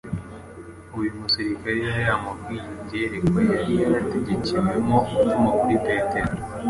uyu 0.97 1.11
musirikare 1.19 1.77
yari 1.85 2.01
yaramubwiye 2.03 2.61
iby’iyerekwa 2.73 3.39
yari 3.51 3.73
yarategekewemo 3.81 4.95
gutuma 5.09 5.27
kuri 5.59 5.77
kuri 5.81 5.83
Petero. 5.87 6.33